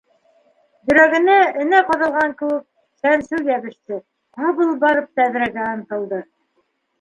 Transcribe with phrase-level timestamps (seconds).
[0.91, 2.63] Йөрәгенә, энә ҡаҙалған кеүек,
[3.03, 4.01] сәнсеү йәбеште,
[4.41, 6.25] ҡапыл барып тәҙрәгә ынтылды.